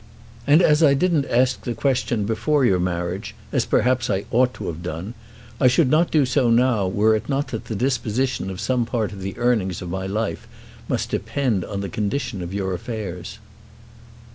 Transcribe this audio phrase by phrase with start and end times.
[0.47, 4.65] And as I didn't ask the question before your marriage, as perhaps I ought to
[4.65, 5.13] have done,
[5.59, 9.11] I should not do so now, were it not that the disposition of some part
[9.11, 10.47] of the earnings of my life
[10.89, 13.37] must depend on the condition of your affairs."